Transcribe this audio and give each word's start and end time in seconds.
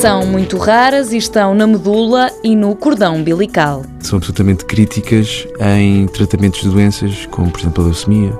São 0.00 0.24
muito 0.24 0.58
raras 0.58 1.12
e 1.12 1.16
estão 1.16 1.56
na 1.56 1.66
medula 1.66 2.30
e 2.44 2.54
no 2.54 2.76
cordão 2.76 3.16
umbilical. 3.16 3.82
São 3.98 4.18
absolutamente 4.18 4.64
críticas 4.64 5.44
em 5.76 6.06
tratamentos 6.06 6.60
de 6.60 6.68
doenças, 6.68 7.26
como 7.32 7.50
por 7.50 7.58
exemplo 7.58 7.82
a 7.82 7.86
leucemia, 7.86 8.32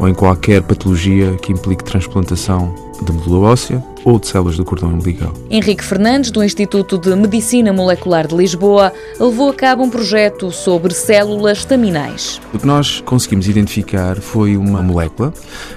ou 0.00 0.08
em 0.08 0.12
qualquer 0.12 0.60
patologia 0.60 1.36
que 1.40 1.52
implique 1.52 1.84
transplantação 1.84 2.74
de 3.00 3.12
medula 3.12 3.50
óssea 3.50 3.80
ou 4.04 4.18
de 4.18 4.26
células 4.26 4.56
do 4.56 4.64
cordão 4.64 4.88
umbilical. 4.88 5.32
Henrique 5.48 5.84
Fernandes, 5.84 6.32
do 6.32 6.42
Instituto 6.42 6.98
de 6.98 7.14
Medicina 7.14 7.72
Molecular 7.72 8.26
de 8.26 8.34
Lisboa, 8.34 8.92
levou 9.20 9.50
a 9.50 9.54
cabo 9.54 9.84
um 9.84 9.90
projeto 9.90 10.50
sobre 10.50 10.92
células 10.92 11.58
staminais. 11.58 12.40
O 12.52 12.58
que 12.58 12.66
nós 12.66 13.00
conseguimos 13.02 13.46
identificar 13.46 14.20
foi 14.20 14.56
uma 14.56 14.82
molécula 14.82 15.32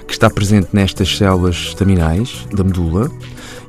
que 0.07 0.13
está 0.13 0.31
presente 0.31 0.69
nestas 0.73 1.15
células 1.15 1.55
staminais 1.73 2.47
da 2.51 2.63
medula 2.63 3.11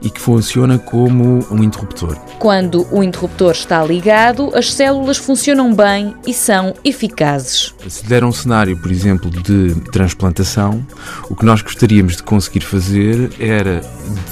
e 0.02 0.11
que 0.11 0.20
funciona 0.20 0.79
como 0.79 1.45
um 1.51 1.62
interruptor. 1.62 2.16
Quando 2.38 2.87
o 2.91 3.02
interruptor 3.02 3.52
está 3.52 3.84
ligado, 3.84 4.51
as 4.55 4.73
células 4.73 5.16
funcionam 5.16 5.73
bem 5.73 6.15
e 6.27 6.34
são 6.34 6.75
eficazes. 6.84 7.75
Se 7.88 8.05
der 8.05 8.25
um 8.25 8.33
cenário, 8.33 8.77
por 8.77 8.91
exemplo, 8.91 9.30
de 9.30 9.75
transplantação, 9.92 10.84
o 11.30 11.37
que 11.37 11.45
nós 11.45 11.62
gostaríamos 11.62 12.16
de 12.16 12.23
conseguir 12.23 12.61
fazer 12.61 13.30
era 13.38 13.80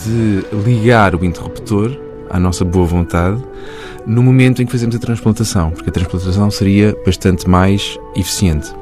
de 0.04 0.44
ligar 0.64 1.14
o 1.14 1.24
interruptor 1.24 1.96
à 2.28 2.38
nossa 2.38 2.64
boa 2.64 2.86
vontade 2.86 3.42
no 4.06 4.22
momento 4.22 4.62
em 4.62 4.66
que 4.66 4.72
fazemos 4.72 4.96
a 4.96 4.98
transplantação, 4.98 5.70
porque 5.70 5.90
a 5.90 5.92
transplantação 5.92 6.50
seria 6.50 6.96
bastante 7.04 7.48
mais 7.48 7.98
eficiente. 8.16 8.72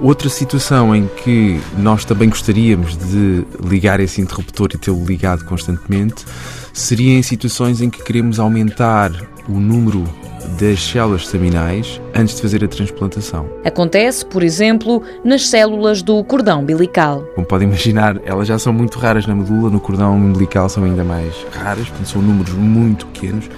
Outra 0.00 0.28
situação 0.28 0.94
em 0.94 1.06
que 1.06 1.60
nós 1.78 2.04
também 2.04 2.28
gostaríamos 2.28 2.96
de 2.96 3.44
ligar 3.62 4.00
esse 4.00 4.20
interruptor 4.20 4.68
e 4.74 4.78
tê-lo 4.78 5.04
ligado 5.04 5.44
constantemente 5.44 6.24
seria 6.72 7.16
em 7.16 7.22
situações 7.22 7.80
em 7.80 7.88
que 7.88 8.02
queremos 8.02 8.38
aumentar 8.38 9.12
o 9.48 9.60
número 9.60 10.04
das 10.58 10.82
células 10.82 11.22
staminais 11.22 12.00
antes 12.14 12.36
de 12.36 12.42
fazer 12.42 12.64
a 12.64 12.68
transplantação. 12.68 13.48
Acontece, 13.64 14.24
por 14.26 14.42
exemplo, 14.42 15.02
nas 15.24 15.48
células 15.48 16.02
do 16.02 16.22
cordão 16.24 16.60
umbilical. 16.60 17.22
Como 17.34 17.46
podem 17.46 17.68
imaginar, 17.68 18.20
elas 18.24 18.48
já 18.48 18.58
são 18.58 18.72
muito 18.72 18.98
raras 18.98 19.26
na 19.26 19.34
medula, 19.34 19.70
no 19.70 19.80
cordão 19.80 20.16
umbilical 20.16 20.68
são 20.68 20.84
ainda 20.84 21.04
mais 21.04 21.34
raras, 21.52 21.88
portanto 21.88 22.08
são 22.08 22.22
números 22.22 22.52
muito 22.52 23.06
pequenos. 23.06 23.48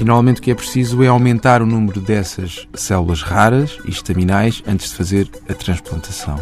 E 0.00 0.04
normalmente 0.04 0.40
o 0.40 0.42
que 0.42 0.50
é 0.50 0.54
preciso 0.54 1.02
é 1.02 1.08
aumentar 1.08 1.60
o 1.60 1.66
número 1.66 2.00
dessas 2.00 2.66
células 2.72 3.20
raras 3.20 3.76
e 3.84 3.90
estaminais 3.90 4.62
antes 4.66 4.88
de 4.88 4.96
fazer 4.96 5.28
a 5.46 5.52
transplantação. 5.52 6.38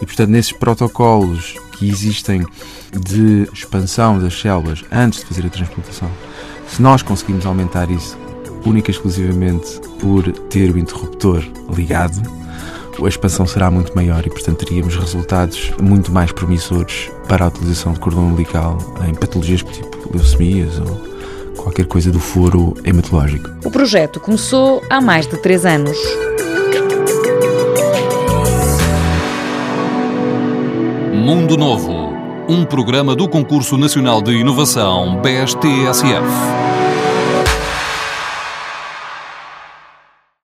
E 0.00 0.06
portanto, 0.06 0.28
nesses 0.28 0.52
protocolos 0.52 1.56
que 1.72 1.88
existem 1.88 2.46
de 2.92 3.48
expansão 3.52 4.20
das 4.20 4.40
células 4.40 4.84
antes 4.92 5.18
de 5.18 5.26
fazer 5.26 5.44
a 5.44 5.50
transplantação, 5.50 6.08
se 6.68 6.80
nós 6.80 7.02
conseguimos 7.02 7.44
aumentar 7.44 7.90
isso 7.90 8.16
única 8.64 8.92
e 8.92 8.94
exclusivamente 8.94 9.80
por 9.98 10.30
ter 10.48 10.70
o 10.70 10.78
interruptor 10.78 11.44
ligado, 11.74 12.22
a 13.04 13.08
expansão 13.08 13.44
será 13.44 13.72
muito 13.72 13.92
maior 13.96 14.24
e, 14.24 14.30
portanto, 14.30 14.64
teríamos 14.64 14.94
resultados 14.94 15.72
muito 15.82 16.12
mais 16.12 16.30
promissores 16.30 17.10
para 17.26 17.44
a 17.44 17.48
utilização 17.48 17.92
de 17.92 17.98
cordão 17.98 18.28
umbilical 18.28 18.78
em 19.08 19.14
patologias 19.16 19.64
tipo 19.64 20.16
leucemias 20.16 20.78
ou 20.78 21.13
qualquer 21.64 21.86
coisa 21.86 22.12
do 22.12 22.20
foro 22.20 22.74
hematológico. 22.84 23.50
O 23.64 23.70
projeto 23.70 24.20
começou 24.20 24.82
há 24.90 25.00
mais 25.00 25.26
de 25.26 25.36
três 25.38 25.64
anos. 25.64 25.96
Mundo 31.12 31.56
Novo, 31.56 32.12
um 32.46 32.66
programa 32.66 33.16
do 33.16 33.26
Concurso 33.26 33.78
Nacional 33.78 34.20
de 34.20 34.32
Inovação 34.32 35.22
BSTSF. 35.22 36.63